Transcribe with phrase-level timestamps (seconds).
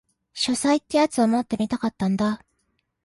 [0.33, 2.43] 書斎ってやつを持ってみたかったんだ